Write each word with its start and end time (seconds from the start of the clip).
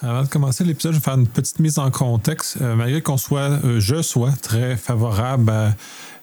Avant 0.00 0.24
de 0.24 0.28
commencer 0.28 0.64
l'épisode, 0.64 0.92
je 0.92 0.98
vais 0.98 1.04
faire 1.04 1.14
une 1.14 1.28
petite 1.28 1.60
mise 1.60 1.78
en 1.78 1.88
contexte. 1.90 2.58
Euh, 2.60 2.74
malgré 2.74 3.00
qu'on 3.00 3.16
soit, 3.16 3.60
euh, 3.64 3.78
je 3.78 4.02
sois 4.02 4.32
très 4.32 4.76
favorable 4.76 5.50
à 5.50 5.74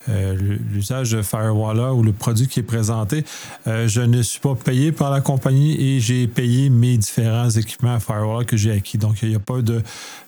l'usage 0.08 1.12
de 1.12 1.22
Firewall 1.22 1.80
ou 1.94 2.04
le 2.04 2.12
produit 2.12 2.48
qui 2.48 2.60
est 2.60 2.64
présenté, 2.64 3.24
je 3.66 4.02
ne 4.02 4.22
suis 4.22 4.40
pas 4.40 4.56
payé 4.56 4.92
par 4.92 5.12
la 5.12 5.22
compagnie 5.22 5.80
et 5.80 6.00
j'ai 6.00 6.28
payé 6.28 6.70
mes 6.70 6.98
différents 6.98 7.50
équipements 7.50 8.00
Firewall 8.00 8.46
que 8.46 8.58
j'ai 8.58 8.72
acquis. 8.72 8.98
Donc, 8.98 9.22
il 9.22 9.30
n'y 9.30 9.36
a 9.36 9.40
pas 9.40 9.62
de 9.62 9.82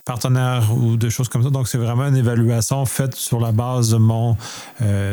partenaire 0.04 0.70
ou 0.76 0.96
de 0.96 1.08
choses 1.08 1.28
comme 1.28 1.42
ça. 1.42 1.50
Donc, 1.50 1.68
c'est 1.68 1.78
vraiment 1.78 2.06
une 2.06 2.16
évaluation 2.16 2.84
faite 2.86 3.14
sur 3.14 3.40
la 3.40 3.52
base 3.52 3.90
de 3.90 3.96
mon, 3.96 4.36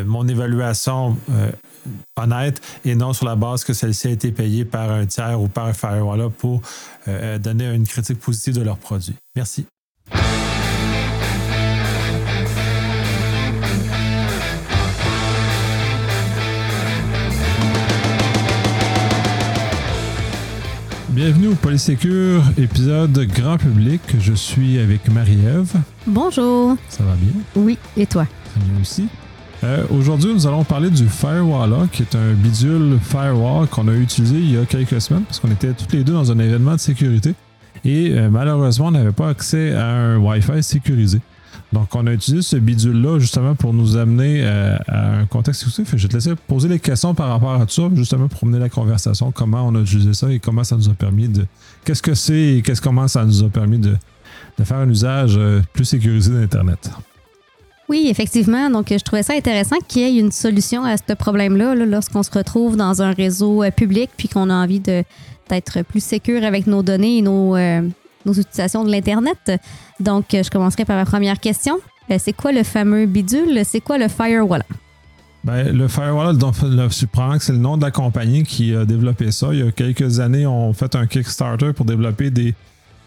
mon 0.06 0.28
évaluation 0.28 1.16
honnête 2.16 2.60
et 2.84 2.94
non 2.94 3.12
sur 3.12 3.26
la 3.26 3.36
base 3.36 3.64
que 3.64 3.72
celle-ci 3.72 4.08
a 4.08 4.10
été 4.10 4.32
payée 4.32 4.64
par 4.64 4.90
un 4.90 5.06
tiers 5.06 5.40
ou 5.40 5.48
par 5.48 5.66
un 5.66 5.72
firewall 5.72 6.30
pour 6.30 6.60
euh, 7.08 7.38
donner 7.38 7.72
une 7.74 7.86
critique 7.86 8.20
positive 8.20 8.54
de 8.54 8.62
leurs 8.62 8.78
produits. 8.78 9.16
Merci. 9.34 9.66
Bienvenue 21.12 21.48
au 21.48 21.54
Polysécure, 21.54 22.42
épisode 22.56 23.12
grand 23.34 23.58
public. 23.58 24.00
Je 24.18 24.32
suis 24.32 24.78
avec 24.78 25.10
Marie-Ève. 25.10 25.70
Bonjour. 26.06 26.76
Ça 26.88 27.04
va 27.04 27.12
bien? 27.16 27.32
Oui, 27.54 27.76
et 27.98 28.06
toi? 28.06 28.26
Très 28.50 28.60
bien 28.60 28.80
aussi. 28.80 29.08
Euh, 29.62 29.84
aujourd'hui, 29.90 30.32
nous 30.32 30.46
allons 30.46 30.64
parler 30.64 30.88
du 30.88 31.06
Firewall, 31.06 31.86
qui 31.92 32.00
est 32.00 32.14
un 32.14 32.32
bidule 32.32 32.98
firewall 32.98 33.66
qu'on 33.66 33.88
a 33.88 33.92
utilisé 33.94 34.36
il 34.36 34.52
y 34.52 34.56
a 34.56 34.64
quelques 34.64 35.02
semaines 35.02 35.24
parce 35.24 35.38
qu'on 35.38 35.50
était 35.50 35.74
tous 35.74 35.94
les 35.94 36.02
deux 36.02 36.14
dans 36.14 36.32
un 36.32 36.38
événement 36.38 36.76
de 36.76 36.80
sécurité 36.80 37.34
et 37.84 38.12
euh, 38.12 38.30
malheureusement, 38.30 38.86
on 38.86 38.92
n'avait 38.92 39.12
pas 39.12 39.28
accès 39.28 39.74
à 39.74 39.86
un 39.86 40.16
Wi-Fi 40.16 40.62
sécurisé. 40.62 41.20
Donc, 41.72 41.94
on 41.94 42.06
a 42.06 42.12
utilisé 42.12 42.42
ce 42.42 42.56
bidule-là 42.56 43.18
justement 43.18 43.54
pour 43.54 43.72
nous 43.72 43.96
amener 43.96 44.42
euh, 44.42 44.76
à 44.88 45.18
un 45.18 45.26
contexte 45.26 45.62
exclusif. 45.62 45.94
Je 45.96 46.02
vais 46.02 46.08
te 46.08 46.14
laisser 46.14 46.34
poser 46.46 46.68
les 46.68 46.78
questions 46.78 47.14
par 47.14 47.28
rapport 47.28 47.54
à 47.54 47.64
tout 47.64 47.72
ça, 47.72 47.88
justement 47.94 48.28
pour 48.28 48.46
mener 48.46 48.58
la 48.58 48.68
conversation, 48.68 49.32
comment 49.32 49.66
on 49.66 49.74
a 49.74 49.80
utilisé 49.80 50.12
ça 50.14 50.30
et 50.30 50.38
comment 50.38 50.64
ça 50.64 50.76
nous 50.76 50.88
a 50.88 50.94
permis 50.94 51.28
de. 51.28 51.46
Qu'est-ce 51.84 52.02
que 52.02 52.14
c'est 52.14 52.56
et 52.56 52.62
qu'est-ce 52.62 52.82
comment 52.82 53.08
ça 53.08 53.24
nous 53.24 53.42
a 53.42 53.48
permis 53.48 53.78
de, 53.78 53.96
faire 54.62 54.76
un 54.76 54.88
usage 54.88 55.40
plus 55.72 55.84
sécurisé 55.84 56.30
d'Internet. 56.30 56.90
Oui, 57.92 58.06
effectivement. 58.08 58.70
Donc, 58.70 58.86
je 58.88 59.04
trouvais 59.04 59.22
ça 59.22 59.34
intéressant 59.34 59.76
qu'il 59.86 60.00
y 60.00 60.04
ait 60.06 60.18
une 60.18 60.32
solution 60.32 60.82
à 60.82 60.96
ce 60.96 61.12
problème-là 61.12 61.74
lorsqu'on 61.74 62.22
se 62.22 62.30
retrouve 62.30 62.74
dans 62.74 63.02
un 63.02 63.12
réseau 63.12 63.62
euh, 63.62 63.70
public 63.70 64.08
puis 64.16 64.28
qu'on 64.28 64.48
a 64.48 64.54
envie 64.54 64.80
d'être 64.80 65.82
plus 65.82 66.02
sécure 66.02 66.42
avec 66.42 66.66
nos 66.66 66.82
données 66.82 67.18
et 67.18 67.22
nos, 67.22 67.54
euh, 67.54 67.82
nos 68.26 68.32
utilisations 68.32 68.84
de 68.84 68.90
l'Internet. 68.90 69.52
Donc, 70.00 70.26
je 70.32 70.48
commencerai 70.50 70.84
par 70.84 70.96
ma 70.96 71.04
première 71.04 71.40
question. 71.40 71.80
Euh, 72.10 72.16
c'est 72.18 72.32
quoi 72.32 72.52
le 72.52 72.62
fameux 72.62 73.06
bidule? 73.06 73.62
C'est 73.64 73.80
quoi 73.80 73.98
le 73.98 74.08
Firewall? 74.08 74.62
Ben, 75.44 75.76
le 75.76 75.88
Firewall, 75.88 76.38
donc, 76.38 76.54
que 76.54 76.88
c'est 76.90 77.52
le 77.52 77.58
nom 77.58 77.76
de 77.76 77.82
la 77.82 77.90
compagnie 77.90 78.44
qui 78.44 78.74
a 78.74 78.84
développé 78.84 79.32
ça. 79.32 79.48
Il 79.52 79.58
y 79.58 79.62
a 79.66 79.72
quelques 79.72 80.20
années, 80.20 80.46
on 80.46 80.72
fait 80.72 80.94
un 80.94 81.06
Kickstarter 81.06 81.72
pour 81.72 81.84
développer 81.84 82.30
des 82.30 82.54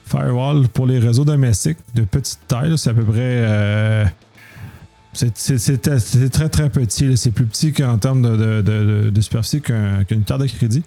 firewalls 0.06 0.68
pour 0.68 0.86
les 0.86 1.00
réseaux 1.00 1.26
domestiques 1.26 1.78
de 1.96 2.04
petite 2.04 2.40
taille. 2.48 2.78
C'est 2.78 2.92
à 2.92 2.94
peu 2.94 3.04
près 3.04 4.06
c'est 5.16 6.30
très, 6.32 6.50
très 6.50 6.70
petit. 6.70 7.18
C'est 7.18 7.32
plus 7.32 7.46
petit 7.46 7.74
qu'en 7.74 7.98
termes 7.98 8.22
de, 8.22 9.22
superficie 9.22 9.62
qu'une 9.62 10.24
carte 10.26 10.42
de 10.42 10.48
crédit. 10.48 10.84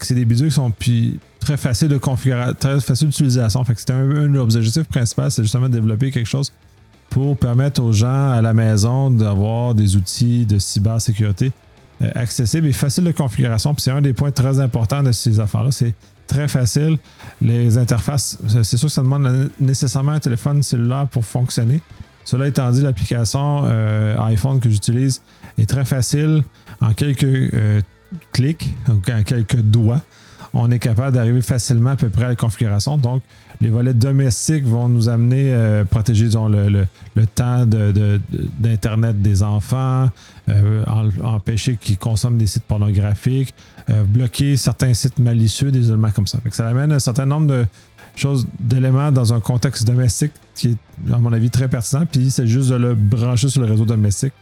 c'est 0.00 0.14
des 0.14 0.24
bidules 0.24 0.48
qui 0.48 0.54
sont 0.54 0.70
très 1.44 1.56
faciles 1.56 1.88
de 1.88 1.98
configurer, 1.98 2.54
très 2.58 2.80
faciles 2.80 3.08
d'utilisation. 3.08 3.62
Fait 3.64 3.78
c'était 3.78 3.92
un, 3.92 4.10
un, 4.10 4.28
de 4.28 4.38
objectifs 4.38 4.84
principaux, 4.84 5.30
c'est 5.30 5.42
justement 5.42 5.68
de 5.68 5.74
développer 5.74 6.10
quelque 6.10 6.28
chose 6.28 6.52
pour 7.10 7.36
permettre 7.36 7.82
aux 7.82 7.92
gens 7.92 8.32
à 8.32 8.42
la 8.42 8.54
maison 8.54 9.10
d'avoir 9.10 9.74
des 9.74 9.94
outils 9.96 10.46
de 10.46 10.58
cybersécurité 10.58 11.52
euh, 12.02 12.10
accessibles 12.14 12.66
et 12.66 12.72
faciles 12.72 13.04
de 13.04 13.12
configuration. 13.12 13.74
c'est 13.78 13.90
un 13.90 14.00
des 14.00 14.12
points 14.12 14.32
très 14.32 14.58
importants 14.58 15.02
de 15.02 15.12
ces 15.12 15.38
affaires-là. 15.38 15.70
C'est 15.70 15.94
très 16.26 16.48
facile. 16.48 16.98
Les 17.40 17.78
interfaces, 17.78 18.38
c'est 18.48 18.76
sûr 18.76 18.88
que 18.88 18.92
ça 18.92 19.02
demande 19.02 19.50
nécessairement 19.60 20.12
un 20.12 20.20
téléphone 20.20 20.62
cellulaire 20.62 21.06
pour 21.08 21.24
fonctionner. 21.24 21.80
Cela 22.24 22.48
étant 22.48 22.70
dit, 22.70 22.80
l'application 22.80 23.62
euh, 23.66 24.18
iPhone 24.22 24.58
que 24.58 24.70
j'utilise 24.70 25.22
est 25.58 25.68
très 25.68 25.84
facile. 25.84 26.42
En 26.80 26.94
quelques 26.94 27.24
euh, 27.24 27.80
clics, 28.32 28.74
en 28.88 29.22
quelques 29.22 29.60
doigts, 29.60 30.00
on 30.54 30.70
est 30.70 30.78
capable 30.78 31.14
d'arriver 31.14 31.42
facilement 31.42 31.90
à 31.90 31.96
peu 31.96 32.08
près 32.08 32.24
à 32.24 32.28
la 32.28 32.36
configuration. 32.36 32.96
Donc, 32.96 33.22
les 33.60 33.68
volets 33.68 33.94
domestiques 33.94 34.64
vont 34.64 34.88
nous 34.88 35.08
amener 35.08 35.52
à 35.52 35.56
euh, 35.56 35.84
protéger 35.84 36.26
le, 36.26 36.86
temps 37.26 37.66
d'Internet 37.66 39.20
des 39.20 39.42
enfants, 39.42 40.08
empêcher 41.22 41.76
qu'ils 41.76 41.98
consomment 41.98 42.38
des 42.38 42.46
sites 42.46 42.64
pornographiques, 42.64 43.54
bloquer 44.06 44.56
certains 44.56 44.94
sites 44.94 45.18
malicieux, 45.18 45.70
des 45.70 45.88
éléments 45.88 46.10
comme 46.10 46.26
ça. 46.26 46.38
ça 46.50 46.68
amène 46.68 46.92
un 46.92 46.98
certain 46.98 47.26
nombre 47.26 47.46
de, 47.46 47.66
chose 48.16 48.46
d'éléments 48.60 49.12
dans 49.12 49.34
un 49.34 49.40
contexte 49.40 49.86
domestique 49.86 50.32
qui 50.54 50.68
est, 50.68 51.12
à 51.12 51.18
mon 51.18 51.32
avis, 51.32 51.50
très 51.50 51.68
pertinent. 51.68 52.06
Puis 52.06 52.30
c'est 52.30 52.46
juste 52.46 52.70
de 52.70 52.76
le 52.76 52.94
brancher 52.94 53.48
sur 53.48 53.60
le 53.60 53.66
réseau 53.66 53.84
domestique. 53.84 54.32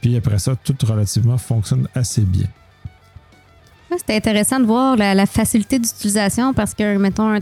Puis 0.00 0.16
après 0.16 0.38
ça, 0.38 0.56
tout 0.56 0.76
relativement 0.84 1.38
fonctionne 1.38 1.88
assez 1.94 2.22
bien. 2.22 2.46
C'était 3.98 4.14
intéressant 4.14 4.60
de 4.60 4.64
voir 4.64 4.96
la, 4.96 5.26
facilité 5.26 5.78
d'utilisation 5.78 6.54
parce 6.54 6.74
que, 6.74 6.96
mettons, 6.96 7.28
un 7.28 7.40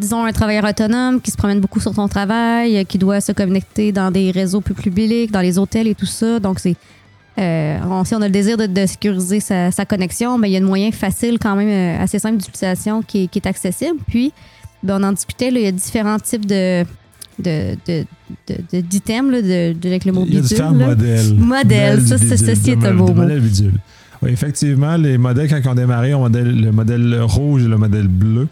disons 0.00 0.24
un 0.24 0.32
travailleur 0.32 0.64
autonome 0.64 1.20
qui 1.20 1.30
se 1.30 1.36
promène 1.36 1.60
beaucoup 1.60 1.78
sur 1.78 1.94
son 1.94 2.08
travail, 2.08 2.84
qui 2.86 2.98
doit 2.98 3.20
se 3.20 3.32
connecter 3.32 3.92
dans 3.92 4.10
des 4.10 4.30
réseaux 4.30 4.60
plus 4.60 4.74
publics, 4.74 5.30
dans 5.30 5.40
les 5.40 5.58
hôtels 5.58 5.86
et 5.86 5.94
tout 5.94 6.06
ça. 6.06 6.40
Donc, 6.40 6.58
c'est. 6.58 6.74
Euh, 7.38 7.78
si 8.04 8.14
on 8.14 8.20
a 8.20 8.26
le 8.26 8.32
désir 8.32 8.56
de, 8.56 8.86
sécuriser 8.86 9.40
sa, 9.40 9.70
connexion, 9.88 10.36
mais 10.36 10.42
ben, 10.42 10.48
il 10.48 10.52
y 10.54 10.56
a 10.56 10.60
un 10.60 10.66
moyen 10.66 10.90
facile, 10.90 11.38
quand 11.38 11.54
même, 11.54 11.68
euh, 11.68 12.02
assez 12.02 12.18
simple 12.18 12.38
d'utilisation 12.38 13.02
qui, 13.02 13.28
qui, 13.28 13.38
est 13.38 13.46
accessible. 13.46 13.98
Puis, 14.06 14.32
ben, 14.82 15.00
on 15.00 15.06
en 15.06 15.12
discutait, 15.12 15.48
il 15.48 15.60
y 15.60 15.66
a 15.66 15.72
différents 15.72 16.18
types 16.18 16.46
de 16.46 16.84
d'items 17.38 19.42
de, 19.42 19.72
de, 19.72 19.88
avec 19.88 20.04
le 20.04 20.12
mot 20.12 20.24
bidule. 20.24 20.34
Il 20.34 20.34
y 20.34 20.44
a 20.44 20.48
différents 20.48 20.74
modèles. 20.74 21.34
Modèles, 21.34 22.06
ça, 22.06 22.18
ceci 22.18 22.72
est 22.72 22.84
un 22.84 22.94
beau 22.94 23.14
mot. 23.14 23.24
bidule. 23.24 23.80
Oui, 24.22 24.30
effectivement, 24.30 24.96
les 24.96 25.16
modèles, 25.16 25.48
quand 25.48 25.60
ils 25.62 25.68
ont 25.68 25.74
démarré, 25.74 26.14
ont 26.14 26.28
le 26.28 26.70
modèle 26.70 27.20
rouge 27.22 27.64
et 27.64 27.68
le 27.68 27.78
modèle 27.78 28.08
bleu, 28.08 28.48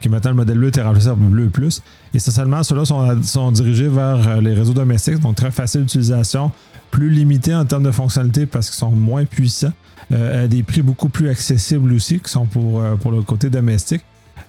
qui 0.00 0.08
maintenant 0.08 0.30
le 0.30 0.36
modèle 0.36 0.58
bleu 0.58 0.68
était 0.68 0.82
remplacé 0.82 1.06
par 1.06 1.16
le 1.16 1.28
bleu 1.28 1.48
plus. 1.48 1.80
Essentiellement, 2.12 2.62
ceux-là 2.62 2.84
sont, 2.84 3.22
sont 3.22 3.52
dirigés 3.52 3.88
vers 3.88 4.28
euh, 4.28 4.40
les 4.40 4.52
réseaux 4.52 4.74
domestiques, 4.74 5.20
donc 5.20 5.36
très 5.36 5.52
facile 5.52 5.82
d'utilisation, 5.82 6.50
plus 6.90 7.08
limités 7.08 7.54
en 7.54 7.64
termes 7.64 7.84
de 7.84 7.92
fonctionnalité 7.92 8.46
parce 8.46 8.68
qu'ils 8.68 8.78
sont 8.78 8.90
moins 8.90 9.24
puissants, 9.24 9.72
euh, 10.12 10.44
à 10.44 10.48
des 10.48 10.64
prix 10.64 10.82
beaucoup 10.82 11.08
plus 11.08 11.28
accessibles 11.28 11.92
aussi, 11.92 12.18
qui 12.18 12.30
sont 12.30 12.46
pour, 12.46 12.80
euh, 12.80 12.96
pour 12.96 13.12
le 13.12 13.22
côté 13.22 13.48
domestique. 13.48 14.02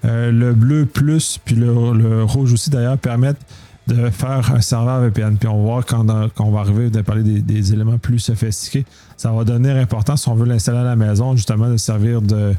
Le 0.05 0.51
bleu 0.51 0.85
plus, 0.85 1.39
puis 1.45 1.55
le, 1.55 2.23
rouge 2.23 2.51
aussi 2.51 2.69
d'ailleurs, 2.69 2.97
permettent 2.97 3.39
de 3.87 4.09
faire 4.09 4.53
un 4.53 4.61
serveur 4.61 5.01
VPN. 5.01 5.37
Puis 5.37 5.47
on 5.47 5.57
va 5.57 5.63
voir 5.63 5.85
quand, 5.85 6.05
on 6.39 6.51
va 6.51 6.59
arriver 6.59 6.89
à 6.97 7.03
parler 7.03 7.41
des, 7.41 7.73
éléments 7.73 7.97
plus 7.97 8.19
sophistiqués, 8.19 8.85
ça 9.17 9.31
va 9.31 9.43
donner 9.43 9.71
important 9.71 10.15
si 10.15 10.29
on 10.29 10.35
veut 10.35 10.45
l'installer 10.45 10.79
à 10.79 10.83
la 10.83 10.95
maison, 10.95 11.35
justement, 11.35 11.69
de 11.69 11.77
servir 11.77 12.21
de, 12.21 12.53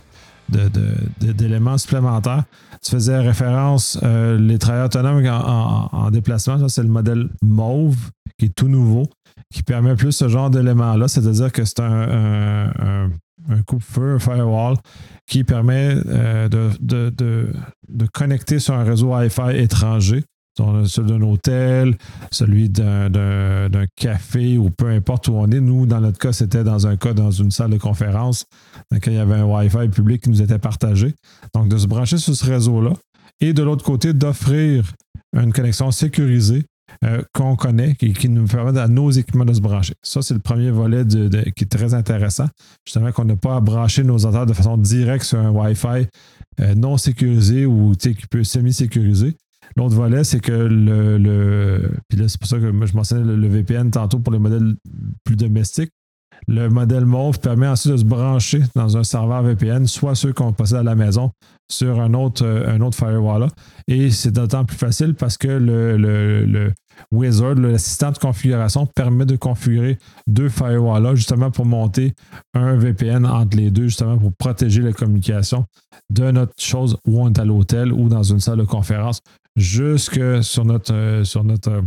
d'éléments 1.20 1.78
supplémentaires. 1.78 2.44
Tu 2.82 2.90
faisais 2.90 3.18
référence 3.18 3.98
euh, 4.02 4.38
les 4.38 4.58
travailleurs 4.58 4.86
autonomes 4.86 5.24
en, 5.26 6.10
déplacement, 6.10 6.58
ça 6.58 6.68
c'est 6.68 6.82
le 6.82 6.88
modèle 6.88 7.28
Mauve 7.42 7.96
qui 8.38 8.46
est 8.46 8.54
tout 8.54 8.68
nouveau, 8.68 9.04
qui 9.52 9.62
permet 9.62 9.94
plus 9.94 10.12
ce 10.12 10.28
genre 10.28 10.50
d'éléments-là, 10.50 11.08
c'est-à-dire 11.08 11.50
que 11.50 11.64
c'est 11.64 11.80
un, 11.80 13.10
un 13.48 13.62
coupe-feu, 13.62 14.14
un 14.14 14.18
firewall, 14.18 14.76
qui 15.26 15.44
permet 15.44 15.96
euh, 16.06 16.48
de, 16.48 17.10
de, 17.10 18.06
connecter 18.12 18.58
sur 18.58 18.74
un 18.74 18.84
réseau 18.84 19.14
Wi-Fi 19.14 19.56
étranger. 19.56 20.24
Celui 20.56 21.08
d'un 21.10 21.22
hôtel, 21.22 21.96
celui 22.30 22.68
d'un 22.68 23.86
café 23.96 24.56
ou 24.56 24.70
peu 24.70 24.88
importe 24.88 25.28
où 25.28 25.32
on 25.32 25.50
est. 25.50 25.60
Nous, 25.60 25.86
dans 25.86 26.00
notre 26.00 26.18
cas, 26.18 26.32
c'était 26.32 26.62
dans 26.62 26.86
un 26.86 26.96
cas 26.96 27.12
dans 27.12 27.30
une 27.30 27.50
salle 27.50 27.70
de 27.70 27.78
conférence 27.78 28.44
dans 28.90 28.96
laquelle 28.96 29.14
il 29.14 29.16
y 29.16 29.20
avait 29.20 29.34
un 29.34 29.44
Wi-Fi 29.44 29.88
public 29.88 30.22
qui 30.22 30.30
nous 30.30 30.42
était 30.42 30.58
partagé. 30.58 31.14
Donc, 31.54 31.68
de 31.68 31.76
se 31.76 31.86
brancher 31.86 32.18
sur 32.18 32.34
ce 32.34 32.44
réseau-là 32.46 32.92
et 33.40 33.52
de 33.52 33.62
l'autre 33.62 33.84
côté, 33.84 34.12
d'offrir 34.12 34.92
une 35.32 35.52
connexion 35.52 35.90
sécurisée 35.90 36.64
euh, 37.02 37.22
qu'on 37.32 37.56
connaît, 37.56 37.94
qui, 37.96 38.12
qui, 38.12 38.28
nous 38.28 38.46
permet 38.46 38.78
à 38.78 38.88
nos 38.88 39.10
équipements 39.10 39.44
de 39.44 39.52
se 39.52 39.60
brancher. 39.60 39.94
Ça, 40.02 40.22
c'est 40.22 40.34
le 40.34 40.40
premier 40.40 40.70
volet 40.70 41.04
qui 41.04 41.64
est 41.64 41.70
très 41.70 41.92
intéressant. 41.92 42.46
Justement, 42.86 43.10
qu'on 43.10 43.24
n'a 43.24 43.36
pas 43.36 43.56
à 43.56 43.60
brancher 43.60 44.04
nos 44.04 44.24
ordinateurs 44.24 44.46
de 44.46 44.52
façon 44.52 44.76
directe 44.78 45.24
sur 45.24 45.38
un 45.38 45.50
Wi-Fi 45.50 46.06
euh, 46.60 46.74
non 46.76 46.96
sécurisé 46.96 47.66
ou 47.66 47.92
qui 47.92 48.14
peut 48.30 48.44
semi-sécuriser. 48.44 49.36
L'autre 49.76 49.94
volet, 49.94 50.22
c'est 50.24 50.40
que 50.40 50.52
le, 50.52 51.90
Puis 52.08 52.18
là, 52.18 52.28
c'est 52.28 52.38
pour 52.38 52.48
ça 52.48 52.58
que 52.58 52.70
je 52.86 52.96
mentionnais 52.96 53.24
le, 53.24 53.48
VPN 53.48 53.90
tantôt 53.90 54.18
pour 54.18 54.32
les 54.32 54.38
modèles 54.38 54.74
plus 55.24 55.36
domestiques. 55.36 55.90
Le 56.46 56.68
modèle 56.68 57.06
Mauve 57.06 57.38
permet 57.40 57.66
ensuite 57.66 57.92
de 57.92 57.96
se 57.98 58.04
brancher 58.04 58.60
dans 58.74 58.96
un 58.96 59.04
serveur 59.04 59.42
VPN, 59.42 59.86
soit 59.86 60.14
ceux 60.14 60.32
qu'on 60.32 60.52
possède 60.52 60.78
à 60.78 60.82
la 60.82 60.94
maison, 60.94 61.30
sur 61.70 62.00
un 62.00 62.12
autre, 62.12 62.44
un 62.44 62.80
autre 62.80 62.96
firewall. 62.96 63.48
Et 63.88 64.10
c'est 64.10 64.32
d'autant 64.32 64.64
plus 64.64 64.76
facile 64.76 65.14
parce 65.14 65.38
que 65.38 65.48
le, 65.48 65.96
le, 65.96 66.72
Wizard, 67.10 67.54
l'assistant 67.54 68.12
de 68.12 68.18
configuration, 68.18 68.86
permet 68.86 69.26
de 69.26 69.36
configurer 69.36 69.98
deux 70.26 70.48
firewalls 70.48 71.16
justement 71.16 71.50
pour 71.50 71.66
monter 71.66 72.14
un 72.52 72.76
VPN 72.76 73.26
entre 73.26 73.56
les 73.56 73.70
deux, 73.70 73.84
justement 73.84 74.18
pour 74.18 74.32
protéger 74.36 74.82
la 74.82 74.92
communication 74.92 75.64
de 76.10 76.30
notre 76.30 76.54
chose 76.58 76.96
où 77.06 77.22
on 77.22 77.28
est 77.32 77.38
à 77.38 77.44
l'hôtel 77.44 77.92
ou 77.92 78.08
dans 78.08 78.22
une 78.22 78.40
salle 78.40 78.58
de 78.58 78.64
conférence 78.64 79.20
jusque 79.56 80.20
sur 80.42 80.64
notre, 80.64 80.92
euh, 80.92 81.24
sur 81.24 81.44
notre 81.44 81.70
euh, 81.70 81.82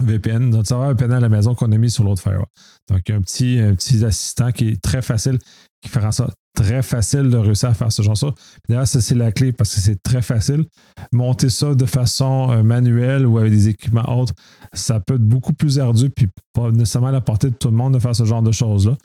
VPN, 0.00 0.50
notre 0.50 0.68
serveur 0.68 0.90
VPN 0.90 1.12
à 1.12 1.20
la 1.20 1.28
maison 1.28 1.54
qu'on 1.54 1.70
a 1.72 1.78
mis 1.78 1.90
sur 1.90 2.04
l'autre 2.04 2.22
firewall. 2.22 2.46
Donc, 2.90 3.08
un 3.10 3.20
petit, 3.20 3.58
un 3.60 3.74
petit 3.74 4.04
assistant 4.04 4.50
qui 4.52 4.68
est 4.68 4.82
très 4.82 5.02
facile, 5.02 5.38
qui 5.80 5.88
fera 5.88 6.12
ça 6.12 6.28
très 6.54 6.82
facile 6.82 7.30
de 7.30 7.36
réussir 7.38 7.70
à 7.70 7.74
faire 7.74 7.90
ce 7.90 8.02
genre 8.02 8.14
de 8.14 8.32
D'ailleurs, 8.68 8.86
ça, 8.86 9.00
c'est 9.00 9.14
la 9.14 9.32
clé 9.32 9.52
parce 9.52 9.74
que 9.74 9.80
c'est 9.80 10.02
très 10.02 10.20
facile. 10.20 10.66
Monter 11.12 11.48
ça 11.48 11.74
de 11.74 11.86
façon 11.86 12.50
euh, 12.50 12.62
manuelle 12.62 13.26
ou 13.26 13.38
avec 13.38 13.52
des 13.52 13.68
équipements 13.68 14.18
autres, 14.18 14.34
ça 14.74 15.00
peut 15.00 15.14
être 15.14 15.26
beaucoup 15.26 15.54
plus 15.54 15.78
ardu 15.78 16.10
puis 16.10 16.28
pas 16.52 16.70
nécessairement 16.70 17.08
à 17.08 17.12
la 17.12 17.22
portée 17.22 17.48
de 17.48 17.54
tout 17.54 17.68
le 17.68 17.76
monde 17.76 17.94
de 17.94 17.98
faire 17.98 18.14
ce 18.14 18.24
genre 18.24 18.42
de 18.42 18.52
choses-là. 18.52 18.96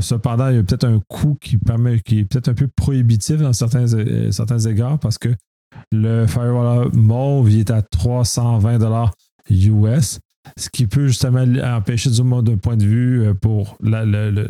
cependant, 0.00 0.50
il 0.50 0.56
y 0.56 0.58
a 0.58 0.62
peut-être 0.62 0.84
un 0.84 1.00
coût 1.08 1.36
qui 1.40 1.58
permet, 1.58 1.98
qui 2.00 2.20
est 2.20 2.24
peut-être 2.24 2.48
un 2.48 2.54
peu 2.54 2.68
prohibitif 2.68 3.38
dans 3.38 3.52
certains, 3.52 3.86
certains 4.30 4.60
égards 4.60 5.00
parce 5.00 5.18
que 5.18 5.30
le 5.92 6.26
Firewall 6.26 6.90
Mauve 6.92 7.50
est 7.50 7.70
à 7.70 7.82
320 7.82 9.10
US, 9.50 10.18
ce 10.58 10.68
qui 10.70 10.86
peut 10.86 11.06
justement 11.08 11.44
empêcher 11.62 12.10
du 12.10 12.22
moins 12.22 12.42
d'un 12.42 12.56
point 12.56 12.76
de 12.76 12.84
vue 12.84 13.22
euh, 13.22 13.34
pour 13.34 13.76
le, 13.80 14.48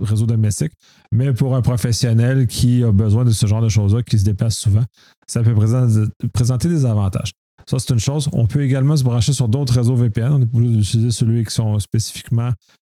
réseau 0.00 0.26
domestique. 0.26 0.72
Mais 1.12 1.32
pour 1.32 1.56
un 1.56 1.62
professionnel 1.62 2.46
qui 2.46 2.82
a 2.84 2.92
besoin 2.92 3.24
de 3.24 3.30
ce 3.30 3.46
genre 3.46 3.62
de 3.62 3.68
choses-là, 3.68 4.02
qui 4.02 4.18
se 4.18 4.24
déplace 4.24 4.56
souvent, 4.56 4.84
ça 5.26 5.42
peut 5.42 5.54
présenter 6.32 6.68
des 6.68 6.84
avantages. 6.84 7.32
Ça, 7.66 7.78
c'est 7.78 7.92
une 7.92 8.00
chose. 8.00 8.28
On 8.32 8.46
peut 8.46 8.62
également 8.62 8.96
se 8.96 9.04
brancher 9.04 9.32
sur 9.32 9.48
d'autres 9.48 9.74
réseaux 9.74 9.94
VPN. 9.94 10.32
On 10.32 10.40
est 10.40 10.54
obligé 10.54 10.76
d'utiliser 10.76 11.10
celui 11.10 11.44
qui 11.44 11.54
sont 11.54 11.78
spécifiquement 11.78 12.50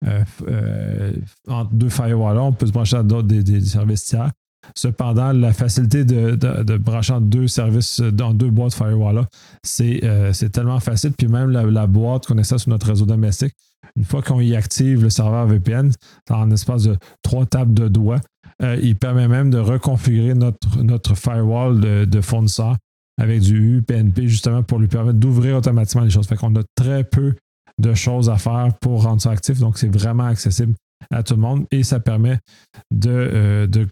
euh, 0.06 0.24
euh, 0.46 1.12
entre 1.48 1.72
deux 1.72 1.88
firewalls. 1.88 2.38
On 2.38 2.52
peut 2.52 2.66
se 2.66 2.72
brancher 2.72 2.96
à 2.96 3.02
d'autres 3.02 3.28
des 3.28 3.60
services 3.62 4.04
tiers. 4.04 4.30
Cependant, 4.74 5.32
la 5.32 5.52
facilité 5.52 6.04
de, 6.04 6.34
de, 6.34 6.76
brancher 6.76 7.14
en 7.14 7.20
deux 7.20 7.48
services, 7.48 8.00
dans 8.00 8.34
deux 8.34 8.50
boîtes 8.50 8.74
firewall, 8.74 9.26
euh, 9.80 10.32
c'est 10.32 10.50
tellement 10.50 10.80
facile. 10.80 11.12
Puis 11.16 11.28
même 11.28 11.50
la, 11.50 11.86
boîte 11.86 12.26
qu'on 12.26 12.38
essaie 12.38 12.58
sur 12.58 12.70
notre 12.70 12.86
réseau 12.86 13.06
domestique, 13.06 13.54
une 13.96 14.04
fois 14.04 14.22
qu'on 14.22 14.40
y 14.40 14.54
active 14.54 15.02
le 15.02 15.10
serveur 15.10 15.46
VPN, 15.46 15.90
en 16.30 16.50
espace 16.50 16.84
de 16.84 16.96
trois 17.22 17.46
tables 17.46 17.74
de 17.74 17.88
doigts, 17.88 18.20
euh, 18.62 18.78
il 18.82 18.96
permet 18.96 19.28
même 19.28 19.50
de 19.50 19.58
reconfigurer 19.58 20.34
notre, 20.34 20.82
notre 20.82 21.14
firewall 21.14 21.80
de, 21.80 22.04
de 22.04 22.20
fournisseur 22.20 22.76
avec 23.20 23.40
du 23.40 23.78
UPnP 23.78 24.26
justement 24.26 24.62
pour 24.62 24.78
lui 24.78 24.88
permettre 24.88 25.18
d'ouvrir 25.18 25.56
automatiquement 25.56 26.04
les 26.04 26.10
choses. 26.10 26.26
Fait 26.26 26.36
qu'on 26.36 26.54
a 26.56 26.62
très 26.74 27.04
peu 27.04 27.34
de 27.78 27.94
choses 27.94 28.28
à 28.28 28.36
faire 28.36 28.70
pour 28.80 29.04
rendre 29.04 29.20
ça 29.20 29.30
actif. 29.30 29.58
Donc, 29.60 29.78
c'est 29.78 29.92
vraiment 29.92 30.24
accessible 30.24 30.74
à 31.10 31.22
tout 31.22 31.34
le 31.34 31.40
monde 31.40 31.66
et 31.70 31.82
ça 31.82 32.00
permet 32.00 32.38
de, 32.90 33.10
euh, 33.10 33.66
de, 33.66 33.86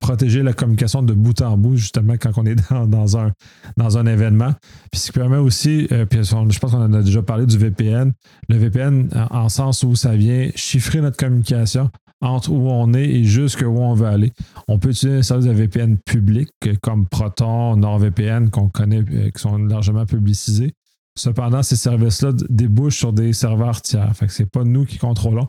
protéger 0.00 0.42
la 0.42 0.52
communication 0.52 1.02
de 1.02 1.14
bout 1.14 1.40
en 1.40 1.56
bout, 1.56 1.76
justement, 1.76 2.14
quand 2.14 2.32
on 2.36 2.46
est 2.46 2.56
dans, 2.70 3.18
un, 3.18 3.32
dans 3.76 3.98
un 3.98 4.06
événement. 4.06 4.52
Puis 4.90 5.00
ce 5.00 5.06
qui 5.06 5.18
permet 5.18 5.36
aussi, 5.36 5.86
euh, 5.92 6.04
puis 6.06 6.22
je 6.22 6.58
pense 6.58 6.70
qu'on 6.70 6.82
en 6.82 6.92
a 6.92 7.02
déjà 7.02 7.22
parlé 7.22 7.46
du 7.46 7.58
VPN, 7.58 8.12
le 8.48 8.56
VPN 8.56 9.08
en, 9.30 9.48
sens 9.48 9.82
où 9.82 9.94
ça 9.94 10.14
vient 10.14 10.50
chiffrer 10.54 11.00
notre 11.00 11.16
communication 11.16 11.90
entre 12.20 12.52
où 12.52 12.70
on 12.70 12.94
est 12.94 13.04
et 13.04 13.24
jusqu'où 13.24 13.66
on 13.66 13.94
veut 13.94 14.06
aller. 14.06 14.32
On 14.68 14.78
peut 14.78 14.90
utiliser 14.90 15.18
des 15.18 15.22
services 15.22 15.46
de 15.46 15.52
VPN 15.52 15.98
publics 15.98 16.50
comme 16.80 17.06
Proton, 17.06 17.76
NordVPN 17.76 18.50
qu'on 18.50 18.68
connaît, 18.68 19.02
euh, 19.12 19.30
qui 19.30 19.42
sont 19.42 19.58
largement 19.58 20.06
publicisés. 20.06 20.72
Cependant, 21.18 21.62
ces 21.62 21.76
services-là 21.76 22.32
débouchent 22.48 22.98
sur 22.98 23.12
des 23.12 23.32
serveurs 23.32 23.82
tiers. 23.82 24.14
Fait 24.16 24.26
que 24.26 24.32
c'est 24.32 24.50
pas 24.50 24.64
nous 24.64 24.86
qui 24.86 24.98
contrôlons. 24.98 25.48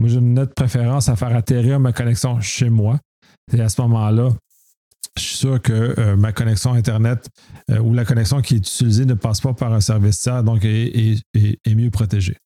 Moi, 0.00 0.08
j'ai 0.08 0.16
une 0.16 0.32
nette 0.32 0.54
préférence 0.54 1.10
à 1.10 1.16
faire 1.16 1.36
atterrir 1.36 1.78
ma 1.78 1.92
connexion 1.92 2.40
chez 2.40 2.70
moi. 2.70 2.98
Et 3.52 3.60
à 3.60 3.68
ce 3.68 3.82
moment-là, 3.82 4.30
je 5.14 5.22
suis 5.22 5.36
sûr 5.36 5.60
que 5.60 5.94
euh, 5.98 6.16
ma 6.16 6.32
connexion 6.32 6.72
Internet 6.72 7.28
euh, 7.70 7.80
ou 7.80 7.92
la 7.92 8.06
connexion 8.06 8.40
qui 8.40 8.54
est 8.54 8.58
utilisée 8.58 9.04
ne 9.04 9.12
passe 9.12 9.42
pas 9.42 9.52
par 9.52 9.74
un 9.74 9.82
service 9.82 10.20
tiers, 10.20 10.42
donc 10.42 10.64
est 10.64 11.20
mieux 11.68 11.90
protégée. 11.90 12.38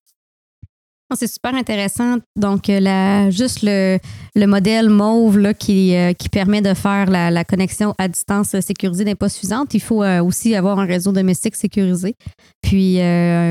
C'est 1.14 1.26
super 1.26 1.54
intéressant. 1.54 2.16
Donc, 2.36 2.68
euh, 2.68 3.30
juste 3.30 3.60
le, 3.62 3.98
modèle 4.46 4.90
mauve 4.90 5.38
là, 5.38 5.54
qui, 5.54 5.94
euh, 5.94 6.12
qui 6.12 6.28
permet 6.28 6.60
de 6.60 6.74
faire 6.74 7.10
la, 7.10 7.44
connexion 7.44 7.94
à 7.98 8.08
distance 8.08 8.58
sécurisée 8.60 9.04
n'est 9.04 9.14
pas 9.14 9.28
suffisante. 9.28 9.74
Il 9.74 9.80
faut 9.80 10.02
euh, 10.02 10.22
aussi 10.22 10.54
avoir 10.54 10.78
un 10.78 10.86
réseau 10.86 11.12
domestique 11.12 11.56
sécurisé. 11.56 12.16
Puis, 12.62 12.98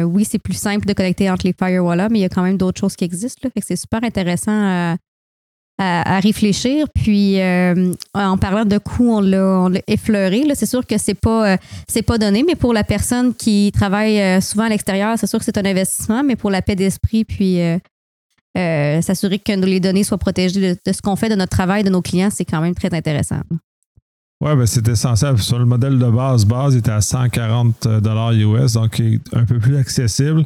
oui, 0.04 0.26
c'est 0.26 0.40
plus 0.40 0.58
simple 0.58 0.86
de 0.86 0.94
connecter 0.94 1.30
entre 1.30 1.46
les 1.46 1.54
firewalls, 1.54 2.08
mais 2.12 2.20
il 2.20 2.22
y 2.24 2.26
a 2.26 2.30
quand 2.30 2.44
même 2.44 2.58
d'autres 2.58 2.80
choses 2.80 2.96
qui 2.96 3.06
existent. 3.06 3.48
c'est 3.62 3.76
super 3.76 4.04
intéressant 4.04 4.96
à, 5.78 6.20
réfléchir. 6.20 6.88
Puis, 6.94 7.40
euh, 7.40 7.94
en 8.14 8.38
parlant 8.38 8.66
de 8.66 8.78
coûts, 8.78 9.12
on 9.18 9.22
l'a 9.22 9.70
effleuré. 9.88 10.44
C'est 10.56 10.66
sûr 10.66 10.86
que 10.86 10.98
c'est 10.98 11.14
pas, 11.14 11.54
euh, 11.54 12.02
pas 12.06 12.18
donné, 12.18 12.44
mais 12.46 12.56
pour 12.56 12.74
la 12.74 12.84
personne 12.84 13.34
qui 13.34 13.72
travaille 13.74 14.20
euh, 14.20 14.42
souvent 14.42 14.66
à 14.66 14.70
l'extérieur, 14.70 15.18
c'est 15.18 15.28
sûr 15.28 15.40
que 15.40 15.46
c'est 15.46 15.58
un 15.58 15.66
investissement, 15.66 16.24
mais 16.24 16.36
pour 16.36 16.52
la 16.52 16.62
paix 16.62 16.76
d'esprit, 16.76 17.26
puis 17.26 17.60
s'assurer 18.56 19.40
que 19.40 19.52
les 19.52 19.80
données 19.80 20.04
soient 20.04 20.18
protégées 20.18 20.76
de, 20.86 20.92
ce 20.92 21.02
qu'on 21.02 21.16
fait 21.16 21.30
de 21.30 21.36
notre 21.36 21.56
travail, 21.56 21.84
de 21.84 21.90
nos 21.90 22.02
clients, 22.02 22.30
c'est 22.32 22.46
quand 22.46 22.62
même 22.62 22.76
très 22.76 22.94
intéressant. 22.94 23.40
Oui, 24.42 24.56
ben 24.56 24.66
c'est 24.66 24.88
essentiel. 24.88 25.38
Sur 25.40 25.58
le 25.58 25.66
modèle 25.66 25.98
de 25.98 26.10
base, 26.10 26.46
base 26.46 26.76
était 26.76 26.92
à 26.92 27.02
140 27.02 27.88
US, 28.34 28.74
donc 28.74 29.02
un 29.32 29.46
peu 29.46 29.58
plus 29.58 29.78
accessible. 29.78 30.46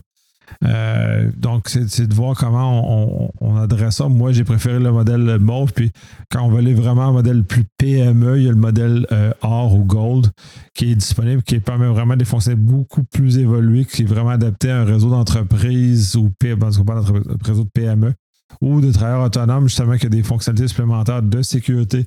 Euh, 0.63 1.29
donc, 1.35 1.69
c'est 1.69 2.07
de 2.07 2.13
voir 2.13 2.35
comment 2.35 3.31
on, 3.41 3.55
adresse 3.57 3.95
ça. 3.95 4.07
Moi, 4.07 4.31
j'ai 4.31 4.44
préféré 4.44 4.79
le 4.79 4.91
modèle 4.91 5.39
mauve. 5.39 5.73
Puis, 5.73 5.91
quand 6.31 6.44
on 6.44 6.49
veut 6.49 6.59
aller 6.59 6.73
vraiment 6.73 7.03
un 7.03 7.11
modèle 7.11 7.44
plus 7.44 7.65
PME, 7.77 8.38
il 8.38 8.44
y 8.44 8.47
a 8.47 8.51
le 8.51 8.57
modèle 8.57 9.07
euh, 9.11 9.31
or 9.41 9.75
ou 9.75 9.83
gold 9.83 10.27
qui 10.73 10.91
est 10.91 10.95
disponible, 10.95 11.41
qui 11.44 11.59
permet 11.59 11.88
vraiment 11.88 12.15
des 12.15 12.25
fonctions 12.25 12.53
beaucoup 12.55 13.03
plus 13.03 13.38
évoluées, 13.38 13.85
qui 13.85 14.03
est 14.03 14.05
vraiment 14.05 14.29
adapté 14.29 14.69
à 14.69 14.81
un 14.81 14.85
réseau 14.85 15.09
d'entreprise 15.09 16.15
ou 16.15 16.31
réseau 16.41 17.63
de 17.63 17.69
PME 17.73 18.13
ou 18.61 18.81
de 18.81 18.91
travailleurs 18.91 19.25
autonomes, 19.25 19.67
justement, 19.67 19.97
qui 19.97 20.05
a 20.05 20.09
des 20.09 20.23
fonctionnalités 20.23 20.67
supplémentaires 20.67 21.21
de 21.21 21.41
sécurité, 21.41 22.05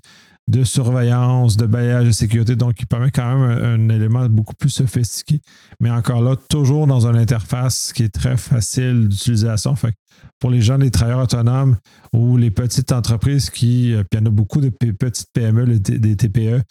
de 0.50 0.64
surveillance, 0.64 1.56
de 1.56 1.67
bailliage 1.67 2.06
de 2.06 2.11
sécurité. 2.11 2.56
Donc, 2.56 2.75
il 2.81 2.87
permet 2.87 3.11
quand 3.11 3.38
même 3.38 3.64
un, 3.64 3.88
élément 3.94 4.29
beaucoup 4.29 4.55
plus 4.55 4.70
sophistiqué, 4.70 5.41
mais 5.81 5.91
encore 5.91 6.23
là, 6.23 6.35
toujours 6.49 6.87
dans 6.87 7.07
une 7.07 7.16
interface 7.16 7.92
qui 7.92 8.02
est 8.02 8.12
très 8.14 8.37
facile 8.37 9.09
d'utilisation. 9.09 9.75
Pour 10.38 10.50
les 10.50 10.61
gens, 10.61 10.76
les 10.76 10.90
travailleurs 10.90 11.23
autonomes 11.23 11.76
ou 12.12 12.37
les 12.37 12.50
petites 12.50 12.92
entreprises 12.92 13.50
qui, 13.50 13.95
euh, 13.95 14.02
puis 14.02 14.19
il 14.19 14.21
y 14.21 14.23
en 14.23 14.26
a 14.26 14.30
beaucoup 14.30 14.61
de 14.61 14.71
petites 14.71 15.28
PME, 15.33 15.78
des 15.78 16.16
TPE, 16.16 16.62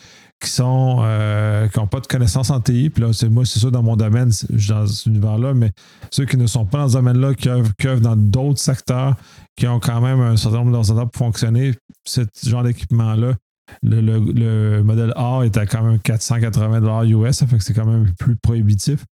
qui 0.42 0.50
sont 0.50 1.00
euh, 1.02 1.68
n'ont 1.76 1.88
pas 1.88 2.00
de 2.00 2.08
connaissances 2.08 2.50
en 2.50 2.60
TI. 2.60 2.90
Puis 2.90 3.04
là, 3.04 3.14
c'est 3.14 3.30
moi, 3.30 3.46
c'est 3.46 3.60
ça 3.60 3.70
dans 3.70 3.84
mon 3.84 3.96
domaine, 3.96 4.32
je 4.32 4.58
suis 4.58 4.70
dans 4.70 4.88
cet 4.88 5.06
univers-là, 5.06 5.54
mais 5.54 5.72
ceux 6.12 6.26
qui 6.26 6.38
ne 6.38 6.48
sont 6.48 6.66
pas 6.66 6.80
dans 6.80 6.90
ce 6.90 6.94
domaine-là, 6.94 7.34
qui 7.36 7.50
œuvrent, 7.50 8.02
dans 8.02 8.16
d'autres 8.16 8.60
secteurs, 8.60 9.16
qui 9.56 9.68
ont 9.68 9.80
quand 9.80 10.02
même 10.02 10.20
un 10.20 10.38
certain 10.38 10.58
nombre 10.58 10.72
d'ordinateurs 10.72 11.10
pour 11.10 11.26
fonctionner, 11.26 11.74
ce 12.06 12.22
genre 12.44 12.64
d'équipement-là, 12.64 13.36
le, 13.84 14.82
modèle 14.82 15.14
A 15.16 15.42
est 15.44 15.58
à 15.58 15.66
quand 15.66 15.84
même 15.84 16.00
480 16.00 17.06
US, 17.06 17.38
ça 17.38 17.48
fait 17.48 17.58
que 17.58 17.64
c'est 17.64 17.74
quand 17.74 17.86
même 17.86 18.12
plus 18.20 18.36
prohibitif. 18.36 19.06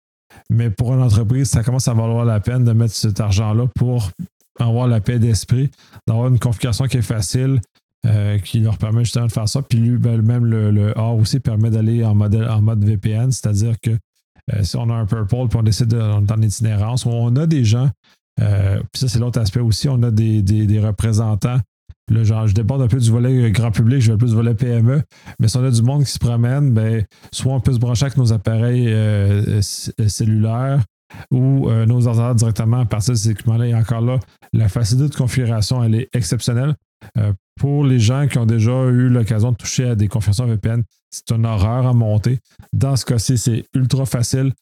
Mais 0.51 0.71
pour 0.71 0.93
une 0.95 1.03
entreprise, 1.03 1.49
ça 1.49 1.63
commence 1.63 1.89
à 1.89 1.95
valoir 1.95 2.25
la 2.25 2.41
peine 2.41 2.65
de 2.65 2.73
mettre 2.73 2.95
cet 2.95 3.21
argent-là 3.21 3.67
pour 3.75 4.11
avoir 4.59 4.87
la 4.89 5.01
paix 5.01 5.19
d'esprit, 5.19 5.71
d'avoir 6.07 6.29
une 6.29 6.39
configuration 6.39 6.87
qui 6.87 6.99
est 6.99 7.03
facile, 7.03 7.61
euh, 8.07 8.39
qui 8.39 8.61
leur 8.61 8.79
permet 8.79 9.05
justement 9.05 9.27
de 9.27 9.33
faire 9.33 9.49
ça. 9.49 9.63
Puis 9.63 9.79
lui, 9.79 9.99
ben, 9.99 10.21
même 10.23 10.45
le, 10.45 10.99
A 10.99 11.13
aussi 11.13 11.41
permet 11.41 11.71
d'aller 11.71 12.05
en, 12.05 12.19
en 12.21 12.63
mode 12.63 12.85
VPN, 12.85 13.33
c'est-à-dire 13.33 13.75
que 13.81 13.91
euh, 14.53 14.63
si 14.63 14.77
on 14.77 14.89
a 14.91 14.95
un 14.95 15.07
Purple 15.07 15.49
puis 15.49 15.59
on 15.59 15.63
décide 15.63 15.89
de, 15.89 15.99
on 15.99 16.25
est 16.25 16.33
en 16.33 16.41
itinérance, 16.41 17.05
on 17.05 17.35
a 17.37 17.47
des 17.47 17.65
gens, 17.65 17.91
euh, 18.41 18.81
puis 18.93 19.01
ça 19.01 19.09
c'est 19.09 19.19
l'autre 19.19 19.41
aspect 19.41 19.61
aussi, 19.61 19.89
on 19.89 20.03
a 20.03 20.11
des, 20.11 20.43
des 20.43 20.81
représentants 20.81 21.59
Genre, 22.09 22.47
je 22.47 22.55
déborde 22.55 22.83
un 22.83 22.87
peu 22.87 22.99
du 22.99 23.11
volet 23.11 23.51
grand 23.51 23.73
public, 23.73 24.01
je 24.01 24.13
vais 24.13 24.19
plus 24.19 24.31
du 24.31 24.37
volet 24.37 24.55
PME. 24.55 25.03
Mais 25.41 25.49
si 25.49 25.57
on 25.57 25.65
a 25.65 25.71
du 25.71 25.83
monde 25.83 26.05
qui 26.05 26.11
se 26.13 26.19
promène, 26.19 26.73
ben, 26.73 27.05
soit 27.33 27.53
on 27.53 27.61
peut 27.61 27.73
se 27.73 27.79
brancher 27.79 28.05
avec 28.05 28.17
nos 28.17 28.33
appareils 28.33 28.87
euh, 28.89 29.61
euh, 29.61 30.09
cellulaires 30.09 30.85
ou 31.33 31.69
euh, 31.69 31.85
nos 31.85 32.07
ordinateurs 32.07 32.35
directement 32.37 32.81
à 32.81 32.85
partir 32.85 33.15
de 33.15 33.19
ces 33.19 33.31
équipements-là. 33.31 33.67
Et 33.67 33.75
encore 33.75 34.03
là, 34.03 34.21
la 34.53 34.69
facilité 34.69 35.09
de 35.09 35.17
configuration, 35.17 35.83
elle 35.83 35.97
est 35.97 36.09
exceptionnelle. 36.13 36.75
pour 37.61 37.85
les 37.85 37.99
gens 37.99 38.27
qui 38.29 38.39
ont 38.39 38.47
déjà 38.47 38.85
eu 38.87 39.09
l'occasion 39.09 39.51
de 39.51 39.57
toucher 39.57 39.91
à 39.91 39.95
des 39.97 40.07
configurations 40.07 40.47
VPN, 40.47 40.85
c'est 41.11 41.35
une 41.35 41.45
horreur 41.45 41.87
à 41.87 41.93
monter. 41.93 42.39
Dans 42.73 42.95
ce 42.95 43.05
cas-ci, 43.05 43.37
c'est 43.37 43.65
ultra 43.75 44.07
facile. 44.07 44.53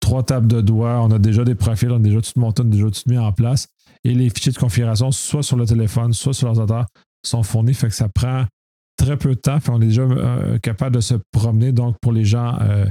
Trois 0.00 0.24
tables 0.24 0.48
de 0.48 0.60
doigts, 0.60 1.00
on 1.00 1.10
a 1.10 1.18
déjà 1.18 1.44
des 1.44 1.54
profils, 1.54 1.90
on 1.90 1.96
a 1.96 2.00
déjà 2.00 2.20
tout 2.20 2.38
monté, 2.38 2.62
on 2.62 2.66
a 2.66 2.70
déjà 2.70 2.90
tout 2.90 3.02
mis 3.06 3.18
en 3.18 3.32
place. 3.32 3.68
Et 4.04 4.14
les 4.14 4.30
fichiers 4.30 4.52
de 4.52 4.58
configuration, 4.58 5.10
soit 5.12 5.42
sur 5.42 5.56
le 5.56 5.64
téléphone, 5.64 6.12
soit 6.12 6.34
sur 6.34 6.46
l'ordinateur, 6.46 6.86
sont 7.24 7.42
fournis. 7.42 7.74
Fait 7.74 7.88
que 7.88 7.94
ça 7.94 8.08
prend 8.08 8.46
très 8.96 9.16
peu 9.16 9.30
de 9.30 9.40
temps. 9.40 9.58
On 9.68 9.80
est 9.80 9.86
déjà 9.86 10.02
euh, 10.02 10.58
capable 10.58 10.96
de 10.96 11.00
se 11.00 11.14
promener. 11.32 11.72
Donc, 11.72 11.96
pour 12.00 12.12
les 12.12 12.24
gens 12.24 12.58
euh, 12.60 12.86